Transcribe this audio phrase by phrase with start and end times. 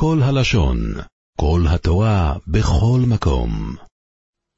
[0.00, 0.78] כל הלשון,
[1.40, 3.50] כל התורה, בכל מקום.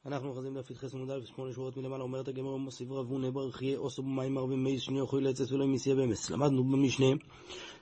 [0.07, 3.63] אנחנו אוחזים דף י"ח עמוד א' שמונה שורות מלמעלה אומרת הגמרא מוסיף רב הונא ברך
[3.63, 6.31] יהיה אוסו במים הרבה מייס שני אוכלי לצס ולא מסיה במס.
[6.31, 7.07] למדנו במשנה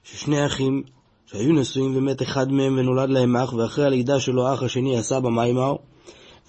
[0.05, 0.83] ששני אחים
[1.27, 5.77] שהיו נשואים ומת אחד מהם ונולד להם אח ואחרי הלידה שלו האח השני עשה במיימר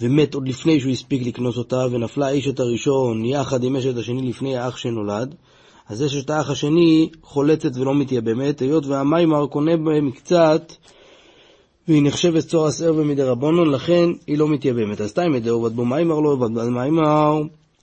[0.02, 4.58] ומת עוד לפני שהוא הספיק לקנוס אותה ונפלה האשת הראשון יחד עם אשת השני לפני
[4.58, 5.36] האח שנולד
[5.88, 10.74] אז אשת האח השני חולצת ולא מתייבמת היות והמיימר קונה בהם קצת
[11.90, 15.02] והיא נחשבת צור הסרבה מדי רבונון, לכן היא לא מתייבמת.
[15.02, 17.42] אז תאי מדאו עובד בו מיימר לא עובד בו מיימר,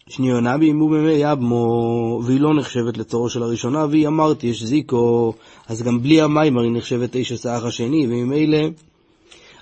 [0.08, 5.34] שניונה בימו במי יבמו, והיא לא נחשבת לצורו של הראשונה, והיא אמרתי, יש זיקו,
[5.68, 8.58] אז גם בלי המיימר היא נחשבת איש הסאח השני, וממילא,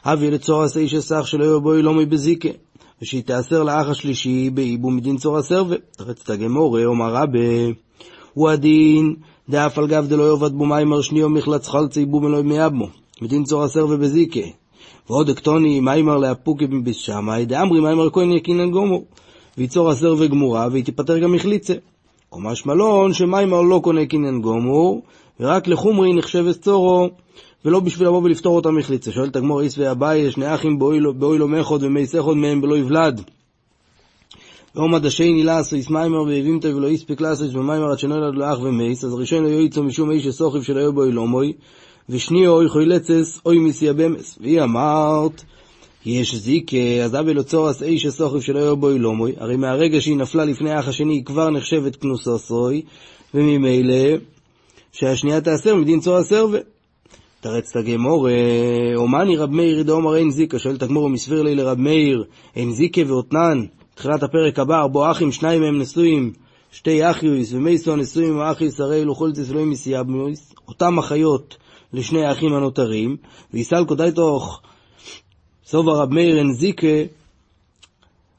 [0.05, 2.49] אבי לצור עשה איש הסאח שלא יהיו בו לא מבזיקה,
[3.03, 5.77] ושהיא תיאסר לאח השלישי באיבו מדין צור הסרבה.
[5.97, 7.39] תחץ תגמורה, אומר רבה,
[8.35, 9.15] הוא הדין,
[9.49, 13.04] דאף על גב דלא יעבד בו מיימר שניו מחלץ חלצי איבו מלוי מייבמו.
[13.23, 14.41] מדין צור הסר ובזיקה.
[15.11, 19.05] ועוד אקטוני מיימר לאפוקי בשמאי, דאמרי מיימר כהן יקינן גומור.
[19.59, 21.75] ויצור הסר וגמורה, והיא תיפטר גם מחליצה.
[22.33, 25.03] או משמלון שמיימר לא קונה קינן גומור,
[25.41, 27.09] ורק לחומרי נחשבת צורו,
[27.65, 29.13] ולא בשביל לבוא ולפתור אותה מחליצה.
[29.13, 33.21] שואל תגמור איס ואביי, שני אחים באוי לו מחוד ומי סחוד מהם בלא יבלד.
[34.75, 38.59] ואומא דשייני לעשו איס מיימר והבימתו ולא יספיק לעשו איס במיימר עד שנולד לו אח
[38.63, 41.53] ומייס, אז הראשון לא יועיצו משום איש שסוכיב שלא יהיו בו אילומוי,
[42.09, 44.39] ושני אוי חוילצס אוי מסיה במס.
[44.41, 45.43] והיא אמרת,
[46.07, 50.45] יש זיקה, אז אבי לוצורס איש הסוכב שלא יהיו בו אילומוי, הרי מהרגע שהיא נפלה
[50.45, 52.83] לפני האח השני היא כבר נחשבת כנוסוסוי,
[53.35, 54.17] וממילא
[54.93, 56.59] שהשנייה תאסר מדין צור הסרבה.
[57.41, 58.29] תרץ הגמור,
[58.97, 62.25] אומני רב מאיר דאמר אין זיקה, שואל את הגמור מסביר לי לרב מאיר,
[62.57, 66.33] אין זיקה ואותנן, תחילת הפרק הבא, ארבו אחים, שניים מהם נשואים,
[66.73, 68.41] שתי אחיוס ומייסו נשואים עם
[68.79, 71.57] הרי לא חולצס אלוהים מסייבנויס, אותם אחיות
[71.95, 73.17] לשני האחים הנותרים,
[73.55, 74.61] ויסל קודאי תוך.
[75.67, 76.87] סובה רב מאיר אין זיקה,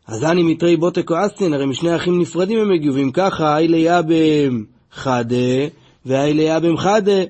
[0.08, 4.64] אז אני מתרי בוטה כועסטין, הרי משני האחים נפרדים הם הגיעו, ואם ככה, איילי אבם
[4.92, 5.68] חדה,
[6.06, 7.22] ואיילי אבם חדה,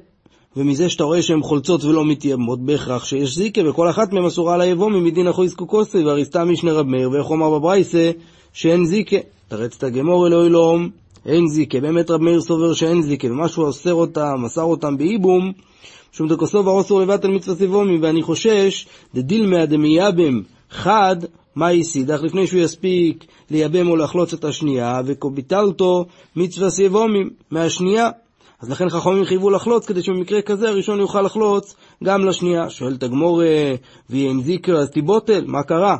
[0.57, 4.89] ומזה שאתה רואה שהן חולצות ולא מתיימות, בהכרח שיש זיקה, וכל אחת מהן אסורה ליבוא
[4.89, 8.11] ממדין אחוי סקוקוסי, והרי סתם משנה רב מאיר, ואיך הוא אמר בברייסה,
[8.53, 9.17] שאין זיקה.
[9.47, 10.89] תרץ את הגמור אלוהי לום,
[11.25, 11.79] אין זיקה.
[11.79, 15.51] באמת רב מאיר סובר שאין זיקה, ומה שהוא אוסר אותם, אסר אותם באיבום,
[16.15, 21.15] שום דקוסו ואוסור לבטל מצווה סיבומי, ואני חושש, דדילמא דמייבם חד,
[21.55, 26.05] מה יסידך, לפני שהוא יספיק לייבם או לחלוץ את השנייה, וכוביטלתו
[26.35, 28.09] מצווה סיבומים מהשנייה.
[28.61, 32.69] אז לכן חכמים חייבו לחלוץ, כדי שבמקרה כזה הראשון יוכל לחלוץ גם לשנייה.
[32.69, 33.41] שואל תגמור,
[34.09, 35.97] ואין זיקר, אז תיבוטל, מה קרה?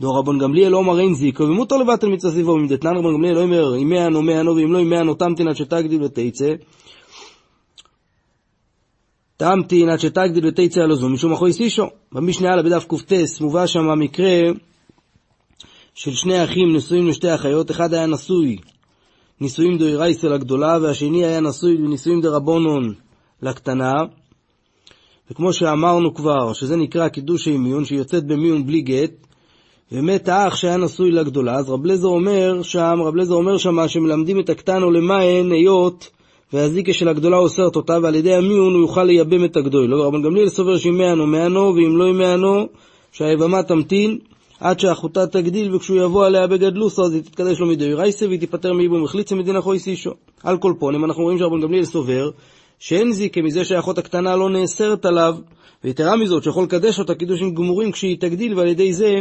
[0.00, 2.68] דור רבון גמליאל אומר אין זיקר, ומותר לבטל מצווה סיבומים.
[2.68, 6.54] דתנן רבון גמליאל אומר, אם מהנו מהנו, ואם לא אם מהנו תמתין עד שתגדיל ותצא.
[9.40, 11.86] תמתין עד שתגדיל ותצא על הזו, משום אחוי סישו.
[12.12, 14.40] במשנה הלאה בדף קט מובא שם המקרה
[15.94, 18.56] של שני אחים נשואים לשתי אחיות, אחד היה נשוי
[19.40, 22.94] נישואים דאורייסה לגדולה, והשני היה נשוי בנישואים דרבונון
[23.42, 23.94] לקטנה.
[25.30, 29.26] וכמו שאמרנו כבר, שזה נקרא קידושי מיון, שהיא יוצאת במיון בלי גט,
[29.92, 34.40] ומת האח שהיה נשוי לגדולה, אז רב לזר אומר שם, רב לזר אומר שם שמלמדים
[34.40, 36.10] את הקטנו למען היות
[36.52, 39.86] והזיקה של הגדולה אוסרת אותה, ועל ידי המיון הוא יוכל לייבם את הגדול.
[39.86, 42.66] לא, רבן גמליאל סובר שאם מענו מענו, ואם לא מענו,
[43.12, 44.18] שהיבמה תמתין
[44.60, 48.72] עד שאחותה תגדיל, וכשהוא יבוא עליה בגדלוסו, אז היא תתקדש לו מדי רייסה, והיא תיפטר
[48.72, 50.10] מאיבום החליצה מדין חוי סישו.
[50.44, 52.30] על כל פונים, אנחנו רואים שרבן גמליאל סובר
[52.78, 55.36] שאין זיקה מזה שהאחות הקטנה לא נאסרת עליו,
[55.84, 59.14] ויתרה מזאת, שיכול לקדש אותה קידושים גמורים כשהיא תגדיל, ועל ידי זה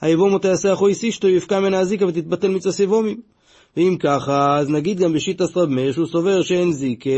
[0.00, 3.33] היבום אותה יעשה החוי סישתו, יפקע ממנה הזיקה ותתבטל מצווה סיבומים.
[3.76, 7.10] ואם ככה, אז נגיד גם בשיטת רב מאיר שהוא סובר שאין זיקה,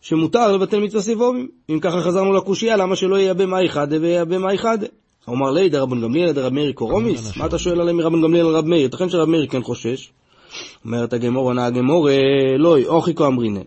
[0.00, 1.48] שמותר לבטל מצווה סיבובים.
[1.70, 4.86] אם ככה חזרנו לקושייה, למה שלא יהיה במאי חדה ויהיה מאי חדה?
[5.28, 7.36] אמר לי, דרבן גמליאל דרב מאיר קורומיס?
[7.36, 8.82] מה אתה שואל עליהם מרבן גמליאל לרב מאיר?
[8.82, 10.10] ייתכן שרב מאיר כן חושש.
[10.84, 12.08] אומרת הגמרא, ענה הגמרא,
[12.58, 13.60] לא, הכי קאמרינן.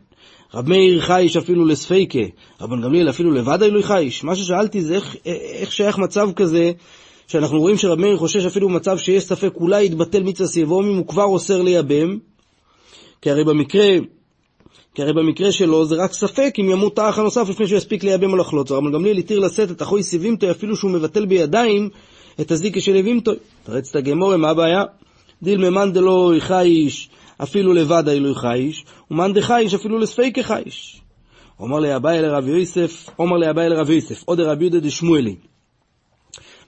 [0.54, 2.20] רבי מאיר חייש אפילו לספיקא,
[2.62, 4.24] רבן גמליאל אפילו לוודאי לא חייש.
[4.24, 6.72] מה ששאלתי זה איך, איך שייך מצב כזה
[7.28, 11.24] שאנחנו רואים שרבי מאיר חושש אפילו במצב שיש ספק אולי יתבטל מצווה יבמים, הוא כבר
[11.24, 12.18] אוסר לייבם,
[13.22, 13.88] כי הרי במקרה,
[14.96, 18.32] כי הרי במקרה שלו זה רק ספק אם ימות האח הנוסף לפני שהוא יספיק לייבם
[18.32, 18.72] או לחלוץ.
[18.72, 21.90] רבן גמליאל התיר לשאת את אחות יבימתו אפילו שהוא מבטל בידיים
[22.42, 23.32] את הזיקה של יבימתו.
[23.64, 24.84] תרץ את הגמורה, מה הבעיה?
[25.44, 31.02] דילמה מאן דלא חייש אפילו לבד אילוי חייש, ומאן דחייש אפילו לספיקה חייש.
[31.60, 35.36] אומר לי אביי לרב יוסף, אומר לי אביי לרב יוסף, עוד רבי יהודה דשמואלי.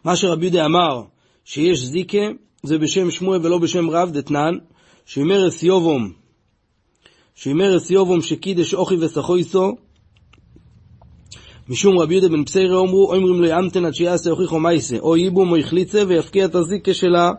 [0.04, 1.02] מה שרבי יהודה אמר,
[1.46, 2.28] שיש זיקה,
[2.64, 4.54] זה בשם שמואל ולא בשם רב דתנן,
[5.06, 6.12] שימרס יובום,
[7.36, 9.76] שימרס יובום שקידש אוכי וסחויסו,
[11.70, 15.52] משום רבי יהודה בן פסיירה אומרו, אומרים לו ימתן עד שיעשה הוכיחו מייסה, או ייבום
[15.52, 17.32] או יחליצה ויפקיע את הזיקה שלה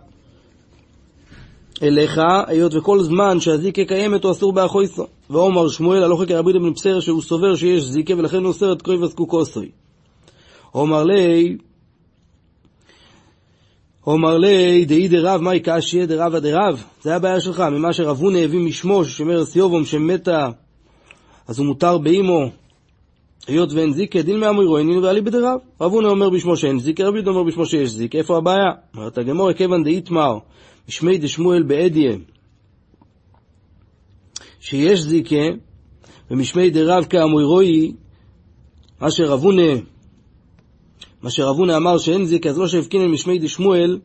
[1.82, 5.06] אליך, היות וכל זמן שהזיקה קיימת הוא אסור באחויסו.
[5.30, 8.82] ואומר שמואל הלוך כרבי יהודה בן פסיירה שהוא סובר שיש זיקה ולכן הוא אוסר את
[8.82, 9.70] קרוי וזקוקוסוי.
[10.74, 11.56] אומר לי,
[14.06, 16.84] אומר לי, דאי דרב, מהי קשיא דרבא דרב?
[17.02, 20.50] זה הבעיה שלך, ממה שרב הונא הביא משמו, ששומר סיובום שמתה,
[21.48, 22.50] אז הוא מותר באימו,
[23.46, 25.58] היות ואין זיקה, דין מאמורו, אינינו ועלי בדרב.
[25.80, 28.70] רב הונא אומר בשמו שאין זיקה, רבי יהודה אומר בשמו שיש זיקה, איפה הבעיה?
[28.96, 30.38] אומרת הגמור, כיוון דאיתמר,
[30.88, 32.12] משמי דשמואל באדיה,
[34.60, 35.46] שיש זיקה,
[36.30, 37.92] ומשמי דרב כאמוירוי,
[39.00, 39.72] מה שרב הונא
[41.22, 43.98] מה שרב הונא אמר שאין זיקה, אז לא שהבקינן משמי דשמואל,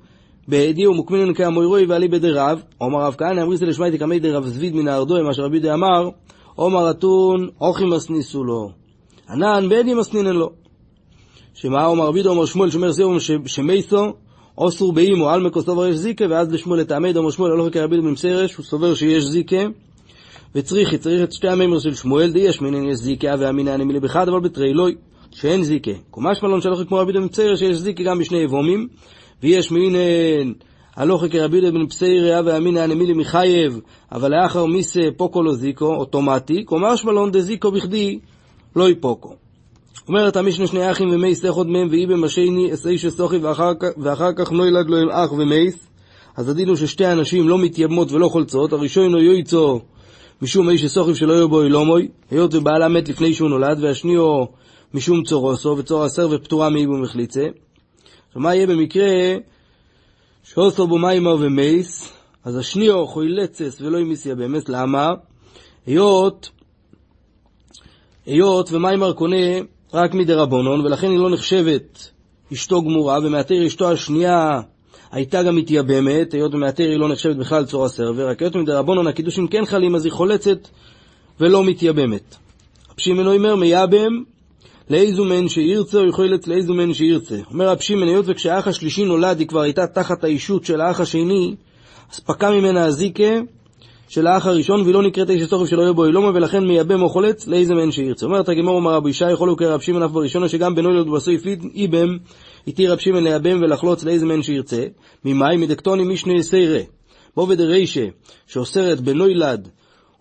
[0.48, 5.22] בעדי ומוקמינן כאמוירוי ועלי בדרב, אומר רב כהנא אמריסא לשמייתי כמי דרב זביד מן הארדוי,
[5.22, 6.10] מה שרבי יהודה אמר,
[6.56, 8.72] עומר אתון אוכי מסניסו לו,
[9.30, 10.50] ענן בעדי מסנינן לו.
[11.54, 14.14] שמה אומר רבי יהודה אומר שמואל שומר סיום שמייסו,
[14.58, 18.56] אוסור באימו, על מקוסו ויש זיקה, ואז לשמואל לטעמי דומו שמואל הלוך כרבי יהודה במסרש,
[18.56, 19.64] הוא סובר שיש זיקה,
[20.56, 24.30] וצריכי, צריך את שתי המימר של שמואל, די יש מינן יש זיקה, ואמינן אני בחד,
[24.30, 24.96] אבל בתרי לוי.
[25.36, 25.92] שאין זיקה.
[26.12, 28.88] קומש מלון שהלוכי כמו רבי בן פסייר שיש זיקה גם בשני אבומים,
[29.44, 30.52] ויש מינן
[30.96, 33.80] הלוכי כרבי בן פסייר ואמינא הנמילי מחייב,
[34.12, 38.20] אבל לאחר מיסה פוקו לא זיקו, אוטומטי, קומש מלון דזיקו בכדי
[38.76, 39.34] לא יפוקו.
[40.08, 43.38] אומרת המשנה שני אחים ומייס אחד מהם ואי במשני אסאי שסוכי
[43.98, 45.88] ואחר כך נוילד לו עם אח ומייס
[46.38, 49.80] אז הדין הוא ששתי אנשים לא מתייבמות ולא חולצות, הראשון הוא יויצו
[50.42, 54.48] משום איש שסוכיב שלא יהיו בו אילומוי, היות ובעלה מת לפני שהוא נולד, והשני הוא
[54.96, 57.48] משום צורוסו, וצור הסר ופטורה מאיבו מחליצה.
[58.28, 59.08] עכשיו מה יהיה במקרה
[60.44, 62.14] שעושו בו מיימר ומייס,
[62.44, 65.14] אז השניאו חוילצס ולא ימיסיה במס, למה?
[65.86, 66.50] היות,
[68.26, 69.46] היות ומיימר קונה
[69.94, 72.12] רק מדרבנון, ולכן היא לא נחשבת
[72.54, 74.62] אשתו גמורה, ומאתר אשתו השנייה
[75.12, 79.48] הייתה גם מתייבמת, היות ומאתר היא לא נחשבת בכלל צור הסרבר, רק היות מדרבנון הקידושים
[79.48, 80.68] כן חלים, אז היא חולצת
[81.40, 82.36] ולא מתייבמת.
[82.90, 84.24] רב שמעון אומר מייבם
[84.90, 87.36] לאיזו מן שירצה, או יכולת לאיזו מן שירצה.
[87.52, 91.56] אומר רב שמעון, היות וכשהאח השלישי נולד, היא כבר הייתה תחת האישות של האח השני,
[92.14, 93.40] אז פקע ממנה הזיקה
[94.10, 97.10] של האח הראשון, והיא לא נקראת איש הסוכף שלא יהיה בו אילומה, ולכן מייבם או
[97.10, 98.26] חולץ לאיזה מן שירצה.
[98.26, 101.46] אומרת הגמור, אמר רבי ישי, יכול לקרוא רב שמעון אף בראשונה, שגם בנוילוד ובסויף
[101.76, 102.18] איבם,
[102.68, 104.84] התיר רב שמעון לייבם ולחלוץ לאיזה מן שירצה.
[105.26, 106.80] ממאי מדקטוני משנה סיירה.
[107.36, 108.06] בו ודרישה,
[108.48, 109.68] שאוסרת בנוילד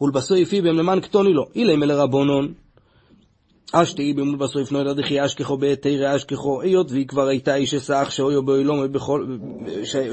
[0.01, 1.47] ולבסויף איבם למען קטוני לו.
[1.55, 2.64] אילי מלרבונון.
[3.77, 8.43] אשתי במול בסויף נוידא דכי אשכחו בתרא אשכחו, היות והיא כבר הייתה איש אסך שאויו
[8.43, 8.89] באוילומוי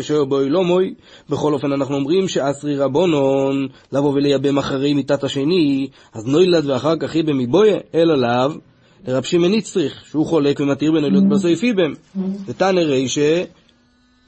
[0.02, 0.94] שאויו באוילומוי,
[1.30, 7.16] בכל אופן אנחנו אומרים שאסרי רבונון לבוא ולייבם אחרי מיתת השני, אז נוילד ואחר כך
[7.16, 8.52] איבם מבויה, אלא לאו,
[9.08, 11.94] לרב שמעון נצטריך, שהוא חולק ומתיר בנוילד בסויף איבם.
[12.46, 13.44] ותנא רישא,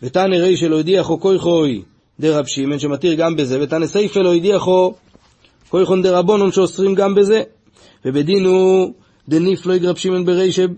[0.04, 1.82] ותנא רישא לא הדיחו כוי חוי
[2.20, 4.94] דרב שמעון שמתיר גם בזה, ותנא סייפא לא הדיחו
[5.70, 7.42] כוי חון דרבונון שאוסרים גם בזה.
[8.06, 8.94] ובדין הוא
[9.30, 10.70] דניף לא יגרב שמן ברישב,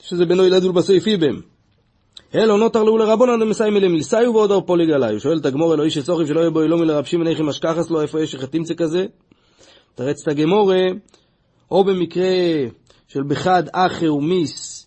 [0.00, 1.40] שזה בנו ילדו בסעיפי בהם.
[2.34, 5.20] אלו נותר לו לרבונן דמסיים אליהם ליסאיו ועוד אור פוליג עליו.
[5.20, 8.22] שואל את הגמור אלוהי שצוריב שלא יהיה בו אילומי לרב שמעון איך משכחס לו, איפה
[8.22, 9.06] יש חתימצה כזה?
[9.94, 10.82] תרץ את הגמורה,
[11.70, 12.24] או במקרה
[13.08, 14.86] של בחד אחר ומיס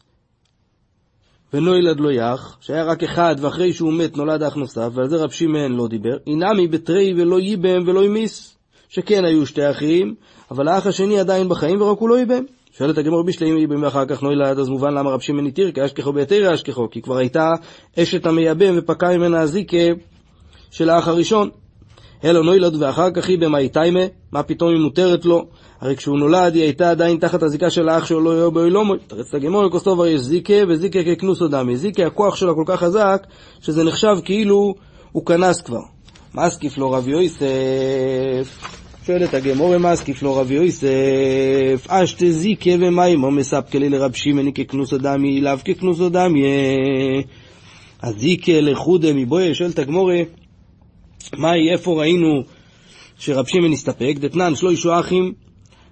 [1.54, 5.32] ונוילד לא יח, שהיה רק אחד ואחרי שהוא מת נולד אח נוסף, ועל זה רב
[5.32, 8.58] שמעון לא דיבר, אינמי בתרי ולא ייבם ולא ימיס,
[8.90, 10.16] שכן היו שתי אחים,
[10.52, 12.44] אבל האח השני עדיין בחיים ורק הוא לא ייבם.
[12.78, 16.54] שואלת הגמור בשלעים איבם ואחר כך נוילד, אז מובן למה רב שמעון התיר כאשכחו ביתר
[16.54, 17.54] אשכחו, כי כבר הייתה
[18.00, 19.78] אשת המייבם ופקע ממנה הזיקה
[20.72, 21.50] של האח הראשון.
[22.24, 24.00] אלו נוילד ואחר כך היא במאי תיימה,
[24.32, 25.46] מה פתאום היא מותרת לו?
[25.82, 28.94] הרי כשהוא נולד היא הייתה עדיין תחת הזיקה של האח שלו לא יהיה באילומו.
[29.08, 31.78] תרץ הגמור לכוסטובר יש זיקה וזיקה ככנוסו דמי.
[31.78, 33.28] זיקה הכוח שלה כל כך חזק,
[33.62, 34.76] שזה נחשב כאילו
[35.12, 35.82] הוא כנס כבר.
[36.36, 44.14] מסקיף לו רב יוסף שואלת הגמור מסקיף לו רב יוסף, אשתה זיקה ומיימו מספקלי לרב
[44.14, 46.44] שמעני ככנוסו דמי, לאו ככנוסו דמי.
[48.04, 50.20] הזיקה לחודה מבויה, שואלת הגמורה,
[51.38, 52.44] מהי, איפה ראינו
[53.20, 54.16] שרב שמעון הסתפק?
[54.20, 55.34] דתנן שלושה אחים,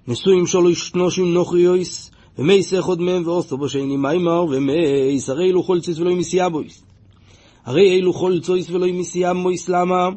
[0.08, 4.72] נשואים שלוש נושים נוכריויס, ומי סחוד מהם ועושו בו שאיני מיימר, ומי
[5.28, 6.82] הרי אלו חולציס ולא ימיסיה בויס.
[7.64, 10.08] הרי אלו חולצויס ולא ימיסיה מויס, למה?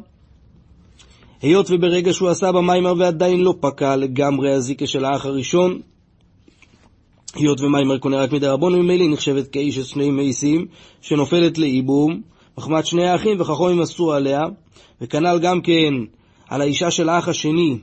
[1.42, 5.80] היות וברגע שהוא עשה במיימר ועדיין לא פקע לגמרי הזיקה של האח הראשון,
[7.34, 10.66] היות ומיימר קונה רק מדי רבון, ממילא נחשבת כאיש של שני מייסים,
[11.00, 12.20] שנופלת לאיבום,
[12.58, 14.40] מחמת שני האחים וחכמים אסור עליה,
[15.00, 15.94] וכנ"ל גם כן
[16.48, 17.78] על האישה של האח השני,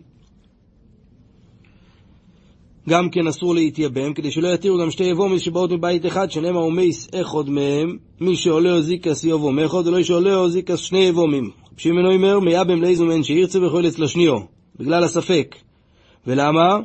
[2.89, 7.07] גם כן אסור להתייבם, כדי שלא יתירו גם שתי יבומיס שבאות מבית אחד, שנאמר ומייס
[7.21, 11.66] אחד מהם, מי שעולה או זיקס יבום אחד, ולא שעולה או זיקס שני יבומים.
[11.77, 14.37] שמעון אומר, מייבם לאיזו מן שירצה ויכול אצל השניו,
[14.79, 15.55] בגלל הספק.
[16.27, 16.77] ולמה?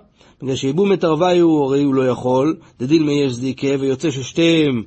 [0.42, 4.82] בגלל שיבום את ערוויו הרי הוא לא יכול, דדיל מי יש זיקה, ויוצא ששתיהם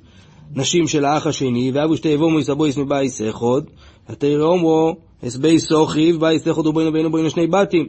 [0.56, 3.62] נשים של האח השני, ואבו שתי יבומיס הבויס מבייס אחד,
[4.10, 7.88] ותראה אומרו, הסבי סוכיב, בייס אחד ובינו ובינו ובינו שני בתים.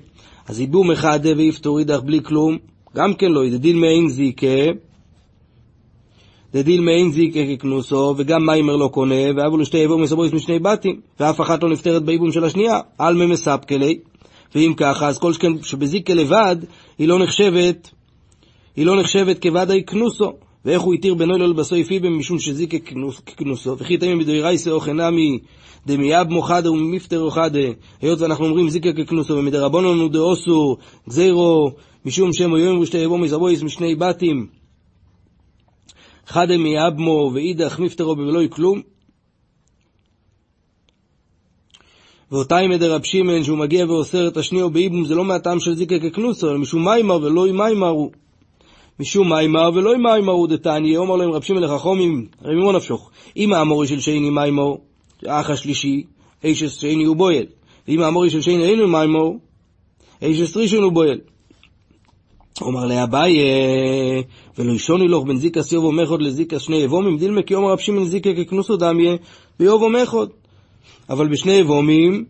[0.48, 2.58] אז ייבום אחד ויפטור אידך בלי כלום,
[2.96, 4.46] גם כן לא, דדיל מעין זיקה,
[6.52, 11.00] דדיל מעין זיקה ככנוסו, וגם מיימר לא קונה, ואבו לו שתי יבום מסבויס משני בתים,
[11.20, 13.98] ואף אחת לא נפטרת באיבום של השנייה, על ממספקלי.
[14.54, 16.56] ואם ככה, אז כל שכן שבזיקה לבד,
[16.98, 17.90] היא לא נחשבת,
[18.76, 20.32] היא לא נחשבת כוודאי כנוסו.
[20.64, 22.76] ואיך הוא התיר בנו לו לבסוי פיבם משום שזיקה
[23.36, 25.38] כנוסו, וכי תמים בדוי רייסה או חנמי
[25.86, 27.58] דמיאב מוחדה וממפטר אוחדה,
[28.02, 30.76] היות ואנחנו אומרים זיקה ככנוסו, ומדרבנון דאוסו
[31.08, 31.70] גזירו
[32.04, 34.46] משום שם היום ושתי יבוא מזבויס משני בתים,
[36.26, 38.82] חדה מאבמו ואידך מפטרו בבלוי כלום.
[42.32, 45.94] ואותה עם רב שמעון שהוא מגיע ואוסר את השניאו באיבום זה לא מהטעם של זיקה
[45.98, 48.10] ככנוסו, אלא משום מיימר ולא עם מיימרו.
[49.00, 53.52] משום מיימר ולא עם מיימרו דתניא, אומר להם רב שמעון לחכומים, הרי ממו נפשוך, אם
[53.52, 54.80] האמורי של שני מיימור,
[55.26, 56.04] האח השלישי,
[56.44, 57.46] איש שני הוא בויל,
[57.88, 59.38] ואם האמורי של שני אינו מיימור,
[60.22, 61.18] איש ראשון הוא בויל.
[62.64, 63.38] אומר לאביי,
[64.58, 68.04] ולא ישוני לך בין זיקה סיובו מחוד לזיקה שני אבומים, דילמה כי אומר רב שמעון
[68.04, 69.16] זיקה ככנוסו דמיה
[69.58, 70.30] ביובו מחוד.
[71.10, 72.24] אבל בשני אבומים,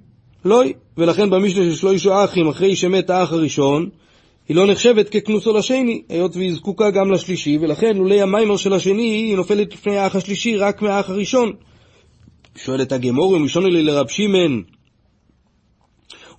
[0.45, 0.63] לא,
[0.97, 3.89] ולכן במשנה של שלוש אחים, אחרי שמת האח הראשון,
[4.49, 9.03] היא לא נחשבת ככנוסו לשני, היות והיא זקוקה גם לשלישי, ולכן לולי המיימר של השני
[9.03, 11.53] היא נופלת לפני האח השלישי רק מהאח הראשון.
[12.57, 14.63] שואלת הגמור, ומשוני לי לרב שמעון,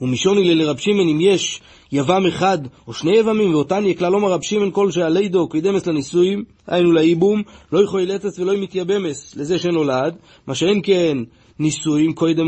[0.01, 4.41] ומשוני לי לרב שמעון אם יש יבם אחד או שני יבמים, ואותן יקלל אומר רב
[4.41, 7.41] שמעון כל שעלידו קידמס לנישואים, היינו לאיבום,
[7.71, 10.15] לא יכול לצס ולא מתייבמס לזה שנולד,
[10.47, 11.17] מה שאין כן
[11.59, 12.45] נישואים קודם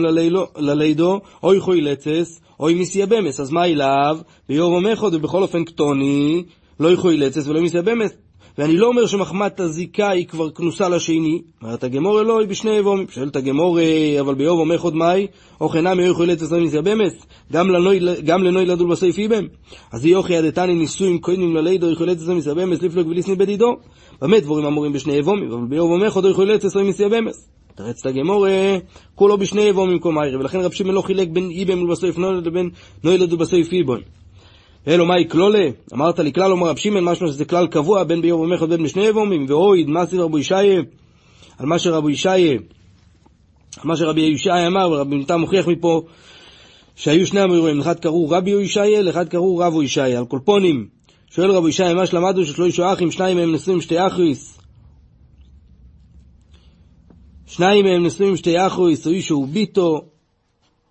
[0.57, 4.17] ללידו, או יכול לצס, או מסייבמס, אז מה אליו?
[4.49, 6.43] ביום אחד ובכל אופן קטוני,
[6.79, 8.11] לא יכול לצס ולא מסייבמס.
[8.59, 13.05] ואני לא אומר שמחמת הזיקה היא כבר כנוסה לשני, אומרת הגמור אלוהי בשני אבומים.
[13.09, 13.79] שואלת הגמור,
[14.19, 15.27] אבל ביום אחד מאי,
[15.61, 17.25] או חינם יוכי לצס לא מסייבמס,
[18.25, 19.47] גם לנוי לדול בסעיף איבם.
[19.91, 23.75] אז יוכי עדתני נישואים קודם ללידו יכול לצס לא מסייבמס, לפלוג וליסני בדידו.
[24.21, 27.49] באמת דבורים אמורים בשני אבומים, אבל ביום אחד יכול לצס לא מסייבמס.
[27.75, 28.47] תרץ את הגמור,
[29.15, 32.69] כולו בשני אבומים במקום איירי, ולכן רב שמעון לא חילק בין איבם ובסעיף נוילד לבין
[33.03, 34.01] נוילד ובסעיף איבון.
[34.87, 35.69] אלו מהי כלולה?
[35.93, 39.09] אמרת לי כלל אומר רב שמעון, משמע שזה כלל קבוע בין ביום ומחד בין בשני
[39.09, 40.81] אבומים, ואויד, מה סיב רבו ישעיה?
[41.57, 42.51] על מה שרבו ישעיה,
[43.77, 46.01] על מה שרבי ישעיה אמר, ורבי נתם מוכיח מפה
[46.95, 50.87] שהיו שני אמירואים, לאחד קראו רבי ישעיה, לאחד קראו רבו ישעיה, על קולפונים.
[51.29, 54.59] שואל רבו ישעיה, מה שלמדו ששלושה אחים, שניים מהם נשואים שתי אחריס,
[57.47, 60.01] שניים מהם נשואים שתי אחויס, או איש הוא ביטו,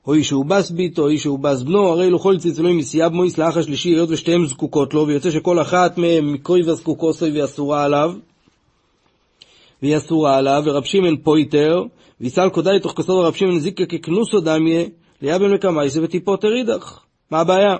[0.09, 3.13] או איש הוא בס ביטו, או איש הוא בס בנו, הרי לו כל ציצלוי מסייב
[3.13, 7.85] מויס לאח השלישי, היות ושתיהם זקוקות לו, ויוצא שכל אחת מהם מקרוי וזקוקוסוי והיא אסורה
[7.85, 8.15] עליו,
[9.83, 11.83] והיא אסורה עליו, ורב שמעון פויטר,
[12.21, 14.85] ויסל קודאי תוך כסוד רב שמעון זיקה ככנוסו דמיה,
[15.23, 17.01] ליאבן מקמייסה וטיפוטר אידך.
[17.31, 17.77] מה הבעיה?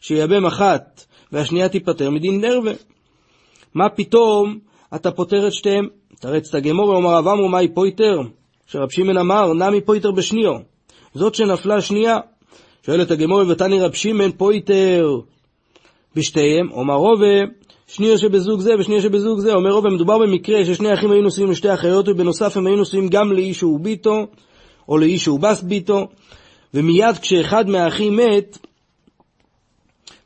[0.00, 2.72] שייבם אחת, והשנייה תיפטר מדין ערווה.
[3.74, 4.58] מה פתאום
[4.94, 5.88] אתה פוטר את שתיהם?
[6.20, 8.20] תרץ את הגמרא, אומר רב עמרם מאי פוטר?
[8.66, 10.77] שרבי שמעון אמר, נמי פוטר בשניה.
[11.14, 12.18] זאת שנפלה שנייה.
[12.86, 15.20] שואלת הגמרא, והתניא רבי שמעון פוטר
[16.16, 17.52] בשתיהם, אומר רובה,
[17.86, 19.54] שנייה שבזוג זה ושנייה שבזוג זה.
[19.54, 23.32] אומר רובה, מדובר במקרה ששני אחים היו נשואים לשתי אחיות, ובנוסף הם היו נשואים גם
[23.32, 24.26] לאישה וביתה,
[24.88, 26.08] או לאיש שהוא בס ביטו,
[26.74, 28.58] ומיד כשאחד מהאחים מת,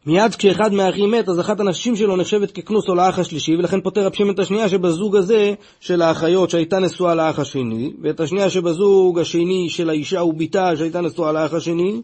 [0.07, 4.15] מיד כשאחד מהאחים מת, אז אחת הנשים שלו נחשבת ככנוסו לאח השלישי, ולכן פוטר רב
[4.15, 9.67] שמעון את השנייה שבזוג הזה של האחיות שהייתה נשואה לאח השני, ואת השנייה שבזוג השני
[9.71, 12.01] של האישה וביתה שהייתה נשואה לאח השני,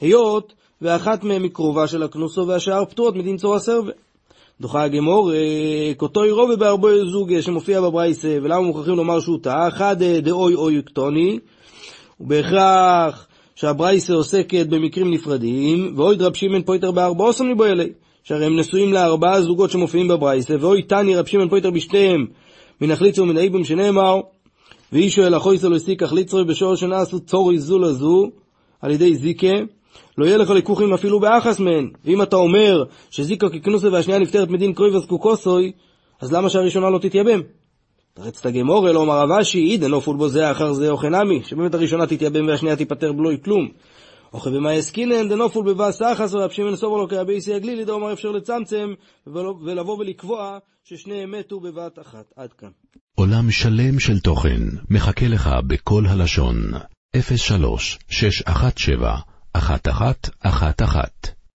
[0.00, 0.52] היות
[0.82, 3.92] ואחת מהן היא קרובה של הכנוסו והשאר פטורות מדין צור הסרבה.
[4.60, 5.32] דוחה הגמור,
[5.96, 9.68] כותוי רובה בהרבה זוג שמופיע בברייסה, ולמה מוכרחים לומר שהוא טעה?
[9.68, 11.38] אחד דאוי אוי קטוני,
[12.20, 13.26] ובהכרח
[13.56, 17.88] שהברייתא עוסקת במקרים נפרדים, והא רבי שמעון פוטר בארבעתן מיבעי ליה,
[18.24, 22.26] שהרי הם נשואים לארבעה זוגות שמופיעים בברייתא, והא תניא רבי שמעון פוטר בשתיהן,
[22.80, 24.20] מן החליצה ומן הייבום שנאמר,
[24.92, 28.30] ואישה אל אחותה לא תיקח לצרור, בשעה שנעשו צרות זו לזו,
[28.82, 29.56] על ידי זיקה,
[30.18, 31.90] לא יהיה לך לקוחים אפילו באחת מהן.
[32.04, 35.72] ואם אתה אומר שזיקה ככנוסה והשנייה נפטרת מדין קרובת זקוקתו,
[36.20, 37.40] אז למה שהראשונה לא תתייבם?
[38.16, 41.74] תרץ את הגמור, אלא אומר רבשי, עידן נופול בו זה אחר זה או חנמי, שבאמת
[41.74, 43.68] הראשונה תתייבם והשנייה תיפטר בלוי כלום.
[44.32, 48.30] אוכל במה יסקינן דנופול בבא סחס ורב שמעון סובר לו כרבי יסי הגלילי דאמר אפשר
[48.30, 48.94] לצמצם
[49.64, 52.32] ולבוא ולקבוע ששניהם מתו בבת אחת.
[52.36, 52.68] עד כאן.
[53.14, 56.56] עולם שלם של תוכן מחכה לך בכל הלשון,
[57.36, 59.16] 03 617
[59.56, 61.35] 1111